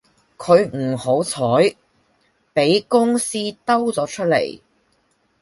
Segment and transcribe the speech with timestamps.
[0.35, 1.75] 佢唔好彩
[2.55, 4.59] 比公司兜咗出嚟